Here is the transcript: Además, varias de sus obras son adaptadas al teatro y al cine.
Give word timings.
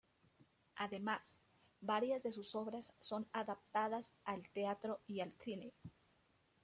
Además, 0.77 1.41
varias 1.79 2.23
de 2.23 2.31
sus 2.31 2.55
obras 2.55 2.91
son 2.99 3.27
adaptadas 3.33 4.15
al 4.23 4.49
teatro 4.49 5.01
y 5.05 5.19
al 5.19 5.31
cine. 5.39 5.75